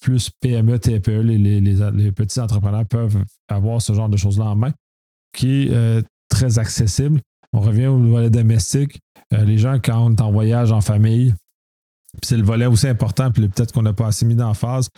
plus 0.00 0.30
PME, 0.40 0.78
TPE, 0.78 1.20
les, 1.22 2.12
petits 2.12 2.40
entrepreneurs 2.40 2.86
peuvent 2.86 3.22
avoir 3.48 3.80
ce 3.80 3.92
genre 3.92 4.08
de 4.08 4.16
choses-là 4.16 4.46
en 4.46 4.56
main, 4.56 4.72
qui 5.32 5.64
est 5.64 5.72
euh, 5.72 6.02
très 6.28 6.58
accessible. 6.58 7.20
On 7.52 7.60
revient 7.60 7.86
au 7.86 7.98
volet 7.98 8.30
domestique. 8.30 8.98
les 9.30 9.58
gens, 9.58 9.78
quand 9.78 10.06
on 10.06 10.14
est 10.14 10.20
en 10.22 10.32
voyage 10.32 10.72
en 10.72 10.80
famille, 10.80 11.34
c'est 12.22 12.36
le 12.36 12.42
volet 12.42 12.66
aussi 12.66 12.86
important, 12.86 13.30
puis 13.30 13.48
peut-être 13.48 13.72
qu'on 13.72 13.82
n'a 13.82 13.94
pas 13.94 14.08
assez 14.08 14.26
mis 14.26 14.36
phase. 14.54 14.90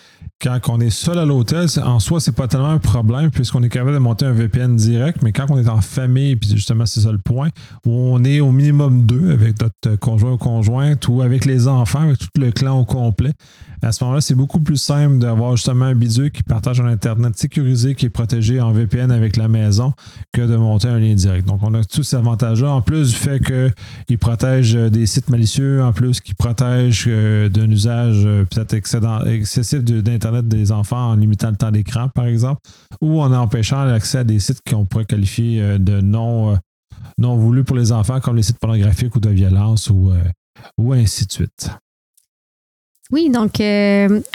Quand 0.42 0.59
on 0.68 0.80
est 0.80 0.90
seul 0.90 1.18
à 1.18 1.25
l'hôtel, 1.25 1.68
en 1.85 2.00
soi, 2.00 2.21
c'est 2.21 2.35
pas 2.35 2.49
tellement 2.49 2.71
un 2.71 2.78
problème 2.78 3.30
puisqu'on 3.30 3.62
est 3.62 3.68
capable 3.68 3.92
de 3.92 3.99
monter 3.99 4.26
un 4.26 4.33
VPN 4.33 4.75
direct, 4.75 5.23
mais 5.23 5.33
quand 5.33 5.47
on 5.49 5.59
est 5.59 5.68
en 5.68 5.80
famille, 5.80 6.35
puis 6.37 6.50
justement, 6.50 6.87
c'est 6.87 7.00
ça 7.00 7.12
le 7.12 7.18
point, 7.18 7.50
où 7.87 7.92
on 7.92 8.25
est 8.25 8.40
au 8.40 8.50
minimum 8.50 9.06
deux 9.06 9.30
avec 9.30 9.61
notre 9.61 9.97
conjoint 9.97 10.33
ou 10.33 10.38
conjointe 10.38 11.06
ou 11.06 11.23
avec 11.23 11.44
les 11.44 11.68
enfants, 11.68 12.00
avec 12.00 12.18
tout 12.18 12.28
le 12.37 12.50
clan 12.50 12.80
au 12.80 12.85
complet, 12.85 13.33
à 13.83 13.92
ce 13.92 14.02
moment-là, 14.02 14.23
c'est 14.23 14.35
beaucoup 14.35 14.61
plus 14.61 14.78
simple 14.78 15.18
d'avoir 15.18 15.56
justement 15.56 15.85
un 15.85 15.94
bidule 15.94 16.30
qui 16.30 16.42
partage 16.42 16.80
un 16.80 16.87
Internet 16.87 17.37
sécurisé, 17.37 17.94
qui 17.94 18.06
est 18.06 18.11
protégé 18.11 18.61
en 18.61 18.73
VPN 18.73 19.11
avec 19.11 19.37
la 19.37 19.47
maison, 19.47 19.92
que 20.33 20.40
de 20.40 20.56
monter 20.56 20.88
un 20.88 20.99
lien 20.99 21.14
direct. 21.14 21.47
Donc, 21.47 21.61
on 21.62 21.75
a 21.75 21.85
tous 21.85 22.02
ces 22.02 22.16
avantages-là, 22.16 22.71
en 22.71 22.80
plus 22.80 23.11
du 23.11 23.16
fait 23.16 23.40
qu'il 23.40 24.18
protège 24.18 24.73
des 24.75 25.06
sites 25.06 25.28
malicieux, 25.28 25.83
en 25.83 25.92
plus 25.92 26.21
qu'il 26.21 26.35
protège 26.35 27.04
euh, 27.07 27.49
d'un 27.49 27.71
usage 27.71 28.25
euh, 28.25 28.45
peut-être 28.45 28.75
excessif 28.75 29.83
d'Internet 29.83 30.49
des 30.49 30.73
enfants 30.73 31.11
en 31.11 31.17
limitant 31.17 31.51
le 31.51 31.57
temps 31.57 31.71
d'écran, 31.71 32.09
par 32.09 32.27
exemple, 32.27 32.61
ou 33.01 33.21
en 33.21 33.33
empêchant 33.33 33.85
l'accès 33.85 34.19
à 34.19 34.25
des 34.25 34.39
sites 34.39 34.61
qu'on 34.69 34.85
pourrait 34.85 35.05
qualifier 35.05 35.63
euh, 35.63 35.79
de 35.79 36.01
non, 36.01 36.59
non 37.19 37.37
voulus 37.37 37.65
pour 37.65 37.77
les 37.77 37.93
enfants, 37.93 38.21
comme 38.21 38.37
les 38.37 38.43
sites 38.43 38.59
pornographiques 38.59 39.15
ou 39.15 39.21
de 39.21 39.31
violence 39.31 39.91
ou, 39.91 40.13
ou 40.79 40.93
ainsi 40.93 41.27
de 41.27 41.33
suite. 41.33 41.71
Oui, 43.13 43.31
donc 43.31 43.63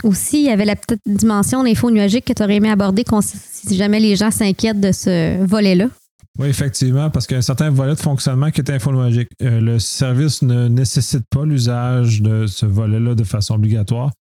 aussi, 0.04 0.42
il 0.42 0.46
y 0.46 0.50
avait 0.50 0.66
la 0.66 0.76
petite 0.76 1.02
dimension 1.06 1.64
d'info 1.64 1.90
nuagique 1.90 2.26
que 2.26 2.34
tu 2.34 2.44
aurais 2.44 2.56
aimé 2.56 2.70
aborder 2.70 3.04
si 3.22 3.76
jamais 3.76 4.00
les 4.00 4.16
gens 4.16 4.32
s'inquiètent 4.32 4.80
de 4.80 4.92
ce 4.92 5.44
volet-là. 5.44 5.90
Oui, 6.38 6.48
effectivement, 6.48 7.09
parce 7.09 7.27
qu'il 7.27 7.36
y 7.36 7.38
a 7.38 7.39
un 7.39 7.41
certain 7.41 7.69
volet 7.69 7.95
de 7.95 8.00
fonctionnement 8.00 8.51
qui 8.51 8.62
est 8.62 8.69
infonuagique. 8.69 9.29
Euh, 9.41 9.59
le 9.59 9.79
service 9.79 10.41
ne 10.41 10.67
nécessite 10.67 11.25
pas 11.29 11.43
l'usage 11.43 12.21
de 12.21 12.48
ce 12.48 12.65
volet-là 12.65 13.15
de 13.15 13.24
façon 13.24 13.55
obligatoire. 13.55 14.12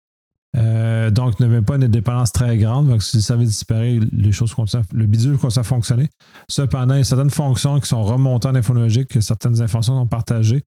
Euh, 0.56 1.10
donc, 1.10 1.38
ne 1.40 1.46
met 1.46 1.60
pas 1.60 1.76
une 1.76 1.88
dépendance 1.88 2.32
très 2.32 2.56
grande. 2.56 2.88
Donc, 2.88 3.02
si 3.02 3.20
ça 3.20 3.36
veut 3.36 3.44
disparaître, 3.44 4.06
les 4.12 4.32
choses 4.32 4.54
le 4.92 5.06
bidule 5.06 5.36
continue 5.36 5.60
à 5.60 5.62
fonctionner. 5.62 6.08
Cependant, 6.48 6.94
il 6.94 6.98
y 6.98 7.00
a 7.00 7.04
certaines 7.04 7.30
fonctions 7.30 7.78
qui 7.80 7.88
sont 7.88 8.02
remontées 8.02 8.48
en 8.48 8.54
infonologique, 8.54 9.22
certaines 9.22 9.60
informations 9.60 10.00
sont 10.00 10.06
partagées. 10.06 10.62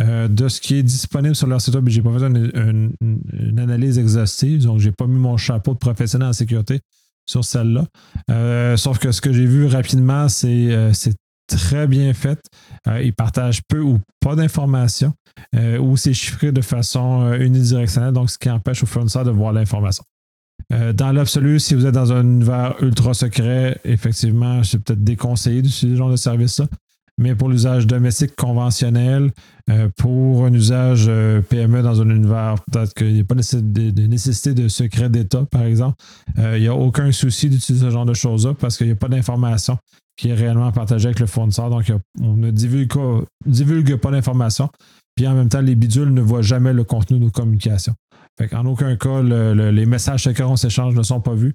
Euh, 0.00 0.28
de 0.28 0.48
ce 0.48 0.60
qui 0.60 0.76
est 0.76 0.82
disponible 0.82 1.34
sur 1.34 1.48
leur 1.48 1.60
site 1.60 1.74
web, 1.74 1.88
je 1.88 2.00
n'ai 2.00 2.02
pas 2.02 2.18
fait 2.18 2.26
une, 2.26 3.58
analyse 3.58 3.98
exhaustive, 3.98 4.62
donc 4.62 4.78
je 4.78 4.86
n'ai 4.86 4.92
pas 4.92 5.06
mis 5.06 5.18
mon 5.18 5.36
chapeau 5.36 5.74
de 5.74 5.78
professionnel 5.78 6.28
en 6.28 6.32
sécurité 6.32 6.80
sur 7.26 7.44
celle-là. 7.44 7.84
Euh, 8.30 8.76
sauf 8.76 8.98
que 8.98 9.12
ce 9.12 9.20
que 9.20 9.32
j'ai 9.32 9.46
vu 9.46 9.66
rapidement, 9.66 10.28
c'est 10.28 10.92
très 11.46 11.86
bien 11.86 12.14
fait. 12.14 12.40
ils 13.02 13.14
partagent 13.14 13.62
peu 13.68 13.80
ou 13.80 14.00
pas 14.20 14.34
d'informations. 14.34 15.12
Euh, 15.56 15.78
ou 15.78 15.96
c'est 15.96 16.14
chiffré 16.14 16.52
de 16.52 16.60
façon 16.60 17.22
euh, 17.22 17.38
unidirectionnelle, 17.38 18.12
donc 18.12 18.30
ce 18.30 18.38
qui 18.38 18.50
empêche 18.50 18.82
au 18.82 18.86
fournisseur 18.86 19.24
de 19.24 19.30
voir 19.30 19.52
l'information. 19.52 20.04
Euh, 20.72 20.92
dans 20.92 21.12
l'absolu, 21.12 21.60
si 21.60 21.74
vous 21.74 21.86
êtes 21.86 21.94
dans 21.94 22.12
un 22.12 22.22
univers 22.22 22.74
ultra 22.80 23.14
secret, 23.14 23.78
effectivement, 23.84 24.62
c'est 24.64 24.78
peut-être 24.78 25.04
déconseillé 25.04 25.62
d'utiliser 25.62 25.96
ce 25.96 25.98
genre 25.98 26.10
de 26.10 26.16
service-là. 26.16 26.66
Mais 27.16 27.34
pour 27.34 27.48
l'usage 27.48 27.86
domestique 27.86 28.34
conventionnel, 28.36 29.30
pour 29.96 30.46
un 30.46 30.52
usage 30.52 31.08
PME 31.48 31.82
dans 31.82 32.02
un 32.02 32.10
univers, 32.10 32.56
peut-être 32.70 32.92
qu'il 32.92 33.14
n'y 33.14 33.20
a 33.20 33.24
pas 33.24 33.36
de, 33.36 34.06
nécessité 34.06 34.52
de 34.52 34.66
secret 34.66 35.08
d'État, 35.08 35.44
par 35.48 35.62
exemple, 35.62 35.96
il 36.36 36.60
n'y 36.60 36.66
a 36.66 36.74
aucun 36.74 37.12
souci 37.12 37.48
d'utiliser 37.48 37.86
ce 37.86 37.90
genre 37.90 38.04
de 38.04 38.14
choses-là 38.14 38.54
parce 38.54 38.76
qu'il 38.76 38.88
n'y 38.88 38.92
a 38.94 38.96
pas 38.96 39.08
d'information 39.08 39.78
qui 40.16 40.28
est 40.28 40.34
réellement 40.34 40.70
partagée 40.72 41.06
avec 41.06 41.20
le 41.20 41.26
fournisseur. 41.26 41.70
Donc, 41.70 41.92
on 42.20 42.36
ne 42.36 42.50
divulgue, 42.50 43.96
pas 43.96 44.10
l'information. 44.10 44.68
Puis 45.16 45.26
en 45.26 45.34
même 45.34 45.48
temps, 45.48 45.60
les 45.60 45.74
bidules 45.74 46.12
ne 46.12 46.20
voient 46.20 46.42
jamais 46.42 46.72
le 46.72 46.84
contenu 46.84 47.18
de 47.18 47.24
nos 47.24 47.30
communications. 47.30 47.94
Fait 48.38 48.52
en 48.54 48.66
aucun 48.66 48.96
cas, 48.96 49.22
les 49.22 49.86
messages 49.86 50.28
qu'on 50.34 50.56
s'échange 50.56 50.94
ne 50.94 51.02
sont 51.02 51.20
pas 51.20 51.34
vus. 51.34 51.54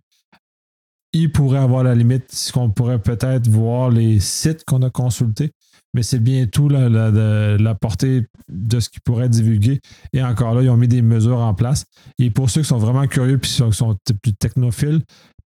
Il 1.14 1.32
pourrait 1.32 1.60
avoir 1.60 1.84
la 1.84 1.96
limite 1.96 2.52
qu'on 2.54 2.70
pourrait 2.70 3.02
peut-être 3.02 3.48
voir 3.48 3.90
les 3.90 4.20
sites 4.20 4.64
qu'on 4.66 4.84
a 4.84 4.90
consultés, 4.90 5.52
mais 5.94 6.04
c'est 6.04 6.20
bien 6.20 6.46
tout 6.46 6.70
la, 6.70 7.76
portée 7.76 8.28
de 8.48 8.80
ce 8.80 8.90
qu'ils 8.90 9.02
pourraient 9.02 9.30
divulguer. 9.30 9.80
Et 10.14 10.22
encore 10.22 10.54
là, 10.54 10.62
ils 10.62 10.70
ont 10.70 10.78
mis 10.78 10.88
des 10.88 11.02
mesures 11.02 11.40
en 11.40 11.54
place. 11.54 11.86
Et 12.20 12.30
pour 12.30 12.50
ceux 12.50 12.62
qui 12.62 12.68
sont 12.68 12.78
vraiment 12.78 13.08
curieux 13.08 13.38
et 13.38 13.40
qui 13.40 13.50
sont 13.50 13.98
plus 14.22 14.34
technophiles, 14.34 15.02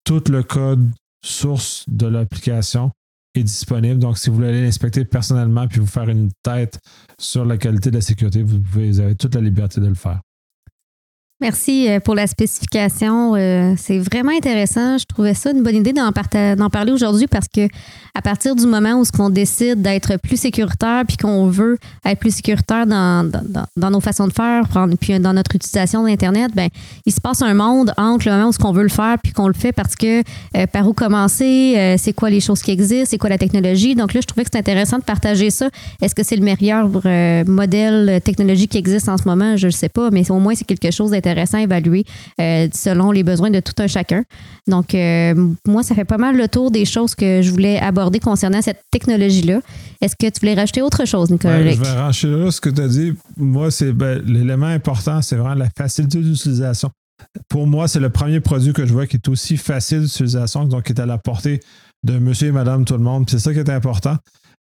tout 0.05 0.23
le 0.31 0.43
code 0.43 0.89
source 1.25 1.85
de 1.89 2.07
l'application 2.07 2.93
disponible. 3.43 3.99
Donc, 3.99 4.19
si 4.19 4.31
vous 4.31 4.37
voulez 4.37 4.49
aller 4.49 4.63
l'inspecter 4.63 5.05
personnellement 5.05 5.67
puis 5.67 5.81
vous 5.81 5.87
faire 5.87 6.09
une 6.09 6.31
tête 6.43 6.79
sur 7.19 7.45
la 7.45 7.57
qualité 7.57 7.91
de 7.91 7.97
la 7.97 8.01
sécurité, 8.01 8.43
vous, 8.43 8.61
vous 8.63 9.01
avez 9.01 9.15
toute 9.15 9.35
la 9.35 9.41
liberté 9.41 9.81
de 9.81 9.87
le 9.87 9.95
faire. 9.95 10.21
Merci 11.41 11.89
euh, 11.89 12.01
pour 12.01 12.17
la 12.17 12.27
spécification. 12.27 13.37
Euh, 13.37 13.75
c'est 13.77 14.01
vraiment 14.01 14.33
intéressant. 14.33 14.99
Je 14.99 15.05
trouvais 15.05 15.35
ça 15.35 15.53
une 15.53 15.63
bonne 15.63 15.77
idée 15.77 15.93
d'en, 15.93 16.11
parler 16.11 16.91
aujourd'hui 16.91 17.29
parce 17.29 17.47
que 17.47 17.69
à 18.13 18.23
partir 18.23 18.57
du 18.57 18.67
moment 18.67 18.95
où 18.95 19.05
on 19.21 19.31
décide 19.31 19.81
d'être 19.81 20.17
plus 20.17 20.37
sécuritaire 20.37 21.05
puis 21.07 21.17
qu'on 21.17 21.47
veut 21.47 21.79
être 22.05 22.19
plus 22.19 22.35
sécuritaire 22.35 22.89
dans, 22.89 23.31
dans, 23.77 23.91
nos 23.91 24.01
façons 24.01 24.27
de 24.27 24.33
faire 24.33 24.65
puis 25.01 25.21
dans 25.21 25.33
notre 25.33 25.55
utilisation 25.55 26.03
d'Internet, 26.03 26.51
ben 26.57 26.69
il 27.07 27.13
se 27.13 27.21
passe 27.21 27.41
un 27.43 27.55
monde 27.55 27.93
entre 27.97 28.29
le 28.29 28.35
moment 28.35 28.51
où 28.51 28.67
on 28.67 28.73
veut 28.73 28.83
le 28.83 28.89
faire 28.89 29.17
puis 29.23 29.33
qu'on 29.33 29.47
le 29.47 29.55
fait 29.55 29.71
parce 29.71 29.95
que 29.95 30.23
euh, 30.57 30.67
par 30.67 30.89
où 30.89 30.93
commencer, 30.93 31.95
c'est 31.99 32.15
quoi 32.15 32.31
les 32.31 32.41
choses 32.41 32.63
qui 32.63 32.73
existent, 32.73 33.07
c'est 33.11 33.19
quoi 33.19 33.31
la 33.31 33.39
technologie. 33.39 33.95
Donc 33.95 34.13
là, 34.13 34.21
je 34.21 34.27
trouvais 34.27 34.43
que 34.43 34.51
c'est 34.53 34.59
intéressant 34.59 34.99
de 34.99 35.05
partager 35.05 35.51
ça. 35.51 35.69
Est-ce 36.03 36.17
que 36.17 36.25
c'est 36.25 36.37
le 36.37 36.43
meilleur 36.43 36.89
modèle 37.47 38.21
technologique 38.23 38.73
qui 38.73 38.79
existe 38.79 39.09
en 39.09 39.17
ce 39.17 39.25
moment? 39.25 39.57
Je 39.57 39.67
ne 39.67 39.73
sais 39.73 39.89
pas, 39.89 40.11
mais 40.11 40.29
au 40.33 40.41
moins 40.41 40.57
c'est 40.57 40.67
quelque 40.67 40.91
chose 40.91 41.13
d'intéressant 41.13 41.28
intéressant 41.29 41.59
à 41.59 41.63
évaluer 41.63 42.05
euh, 42.41 42.69
selon 42.73 43.11
les 43.11 43.23
besoins 43.23 43.51
de 43.51 43.61
tout 43.61 43.75
un 43.79 43.87
chacun. 43.87 44.25
Donc, 44.67 44.95
euh, 44.95 45.35
moi, 45.67 45.83
ça 45.83 45.95
fait 45.95 46.05
pas 46.05 46.19
mal 46.19 46.37
le 46.37 46.49
tour 46.49 46.71
des 46.71 46.85
choses 46.85 47.15
que 47.15 47.43
je 47.43 47.51
voulais 47.51 47.79
aborder 47.79 48.21
concernant 48.21 48.63
cette 48.63 48.83
technologie-là. 48.91 49.61
Est-ce 50.01 50.17
que 50.17 50.31
tu 50.31 50.41
voulais 50.41 50.55
rajouter 50.55 50.83
autre 50.83 51.05
chose, 51.05 51.31
Nicolas? 51.31 51.71
je 51.71 51.81
vais 51.81 51.91
rajouter 51.91 52.33
là 52.33 52.51
ce 52.51 52.61
que 52.61 52.71
tu 52.71 52.81
as 52.81 52.89
dit. 52.89 53.15
Moi, 53.37 53.71
c'est 53.71 53.93
ben, 53.93 54.23
l'élément 54.27 54.67
important, 54.67 55.23
c'est 55.23 55.37
vraiment 55.37 55.55
la 55.55 55.69
facilité 55.77 56.19
d'utilisation. 56.19 56.91
Pour 57.49 57.67
moi, 57.67 57.89
c'est 57.89 58.01
le 58.01 58.11
premier 58.11 58.41
produit 58.41 58.73
que 58.73 58.87
je 58.87 58.93
vois 58.93 59.07
qui 59.07 59.17
est 59.17 59.29
aussi 59.29 59.57
facile 59.57 60.03
d'utilisation, 60.03 60.65
donc 60.65 60.85
qui 60.85 60.93
est 60.93 61.01
à 61.01 61.07
la 61.07 61.19
portée 61.19 61.61
de 62.05 62.19
monsieur 62.19 62.49
et 62.49 62.53
madame 62.53 62.85
tout 62.85 62.95
le 62.95 63.03
monde. 63.03 63.29
C'est 63.29 63.41
ça 63.41 63.53
qui 63.53 63.59
est 63.59 63.71
important. 63.71 64.17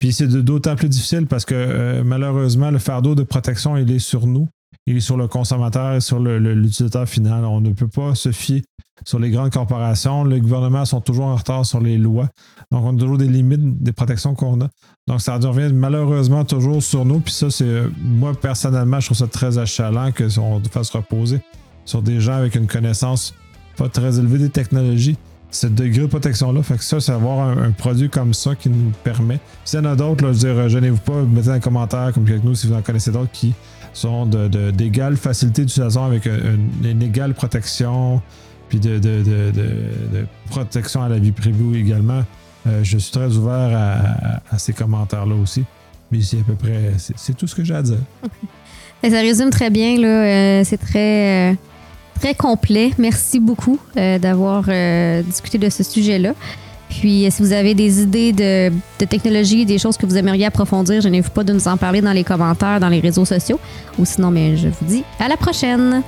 Puis 0.01 0.13
c'est 0.13 0.27
d'autant 0.27 0.77
plus 0.77 0.89
difficile 0.89 1.27
parce 1.27 1.45
que 1.45 1.55
euh, 1.55 2.03
malheureusement, 2.05 2.71
le 2.71 2.79
fardeau 2.79 3.15
de 3.15 3.23
protection, 3.23 3.77
il 3.77 3.91
est 3.93 3.99
sur 3.99 4.27
nous 4.27 4.49
est 4.87 5.01
sur 5.01 5.17
le 5.17 5.29
consommateur 5.29 5.95
et 5.95 6.01
sur 6.01 6.19
l'utilisateur 6.19 7.09
final. 7.09 7.45
On 7.45 7.61
ne 7.61 7.73
peut 7.73 7.89
pas 7.89 8.15
se 8.15 8.33
fier 8.33 8.63
sur 9.05 9.19
les 9.19 9.31
grandes 9.31 9.51
corporations. 9.51 10.25
Les 10.25 10.41
gouvernements 10.41 10.85
sont 10.85 11.01
toujours 11.01 11.27
en 11.27 11.37
retard 11.37 11.65
sur 11.65 11.81
les 11.81 11.99
lois. 11.99 12.29
Donc, 12.71 12.85
on 12.85 12.97
a 12.97 12.99
toujours 12.99 13.19
des 13.19 13.29
limites 13.29 13.83
des 13.83 13.93
protections 13.93 14.35
qu'on 14.35 14.61
a. 14.61 14.69
Donc, 15.07 15.21
ça 15.21 15.37
revient 15.37 15.73
malheureusement 15.73 16.45
toujours 16.45 16.83
sur 16.83 17.05
nous. 17.05 17.21
Puis 17.21 17.33
ça, 17.33 17.51
c'est 17.51 17.83
moi, 18.03 18.33
personnellement, 18.35 19.01
je 19.01 19.07
trouve 19.07 19.19
ça 19.19 19.27
très 19.27 19.59
achalant 19.59 20.11
qu'on 20.13 20.61
fasse 20.71 20.91
reposer 20.91 21.41
sur 21.85 22.03
des 22.03 22.21
gens 22.21 22.35
avec 22.35 22.55
une 22.55 22.67
connaissance 22.67 23.35
pas 23.77 23.89
très 23.89 24.19
élevée 24.19 24.39
des 24.39 24.51
technologies. 24.51 25.17
Ce 25.51 25.67
degré 25.67 26.03
de 26.03 26.07
protection-là, 26.07 26.63
fait 26.63 26.77
que 26.77 26.85
ça, 26.85 27.01
c'est 27.01 27.11
avoir 27.11 27.49
un, 27.49 27.73
produit 27.73 28.09
comme 28.09 28.35
ça 28.35 28.55
qui 28.55 28.69
nous 28.69 28.93
permet. 29.03 29.41
S'il 29.65 29.81
y 29.81 29.83
en 29.83 29.87
a 29.87 29.97
d'autres, 29.97 30.21
je 30.21 30.47
veux 30.47 30.55
dire, 30.55 30.69
gênez-vous 30.69 30.99
pas, 30.99 31.23
mettez 31.23 31.49
dans 31.49 31.55
les 31.55 31.61
commentaires 31.61 32.13
comme 32.15 32.25
avec 32.25 32.45
nous 32.45 32.55
si 32.55 32.69
vous 32.69 32.75
en 32.75 32.83
connaissez 32.83 33.11
d'autres 33.11 33.33
qui 33.33 33.53
sont 33.93 34.27
d'égale 34.27 35.15
de, 35.15 35.19
facilité 35.19 35.63
d'utilisation 35.63 36.05
avec 36.05 36.27
une, 36.27 37.03
égale 37.03 37.35
protection, 37.35 38.23
puis 38.69 38.79
de, 38.79 39.01
protection 40.51 41.03
à 41.03 41.09
la 41.09 41.19
vie 41.19 41.33
privée 41.33 41.79
également. 41.79 42.25
Euh, 42.67 42.81
je 42.83 42.99
suis 42.99 43.13
très 43.13 43.35
ouvert 43.37 44.41
à, 44.51 44.59
ces 44.59 44.73
commentaires-là 44.73 45.35
aussi. 45.35 45.65
Mais 46.11 46.21
c'est 46.23 46.41
à 46.41 46.43
peu 46.43 46.55
près, 46.55 46.93
c'est 46.99 47.37
tout 47.37 47.47
ce 47.47 47.55
que 47.55 47.65
j'ai 47.65 47.75
à 47.75 47.83
dire. 47.83 47.99
Ça 49.03 49.21
résume 49.21 49.51
très 49.51 49.71
bien, 49.71 49.99
là. 49.99 50.09
Euh, 50.09 50.63
c'est 50.65 50.77
très, 50.77 51.53
euh, 51.53 51.55
très 52.19 52.35
complet. 52.35 52.91
Merci 52.99 53.41
beaucoup 53.41 53.79
d'avoir 53.95 54.65
discuté 55.25 55.59
de 55.59 55.71
ce 55.71 55.83
sujet-là. 55.83 56.35
Puis, 56.91 57.27
si 57.31 57.43
vous 57.43 57.53
avez 57.53 57.75
des 57.75 58.03
idées 58.03 58.33
de, 58.33 58.71
de 58.99 59.05
technologie, 59.07 59.65
des 59.65 59.79
choses 59.79 59.97
que 59.97 60.07
vous 60.07 60.17
aimeriez 60.17 60.47
approfondir, 60.47 61.01
je 61.01 61.09
n'ai 61.09 61.23
pas 61.23 61.45
de 61.45 61.53
nous 61.53 61.69
en 61.69 61.77
parler 61.77 62.01
dans 62.01 62.13
les 62.13 62.25
commentaires, 62.25 62.81
dans 62.81 62.89
les 62.89 63.01
réseaux 63.01 63.25
sociaux. 63.25 63.59
Ou 63.99 64.05
sinon, 64.05 64.31
mais 64.31 64.57
je 64.57 64.69
vous 64.69 64.87
dis 64.87 65.05
à 65.19 65.29
la 65.29 65.37
prochaine. 65.37 66.03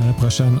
À 0.00 0.06
la 0.06 0.12
prochaine. 0.12 0.58